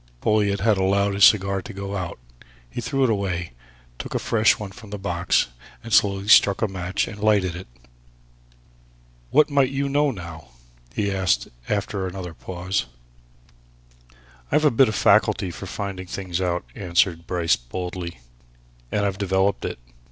[0.19, 2.17] Folliot had allowed his cigar to go out.
[2.67, 3.53] He threw it away,
[3.99, 5.49] took a fresh one from the box,
[5.83, 7.67] and slowly struck a match and lighted it.
[9.29, 10.47] "What might you know, now?"
[10.91, 12.87] he asked after another pause.
[14.51, 18.21] "I've a bit of a faculty for finding things out," answered Bryce boldly.
[18.91, 19.77] "And I've developed it.